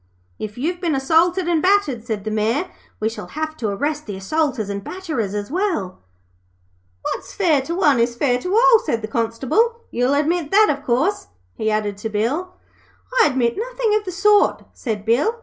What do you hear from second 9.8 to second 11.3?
'You'll admit that, of course?'